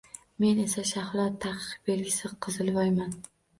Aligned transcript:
-Men 0.21 0.61
esa 0.63 0.83
Shahlo, 0.91 1.27
ta’qiq 1.45 1.77
belgisi— 1.91 2.35
qizilvoyman. 2.49 3.17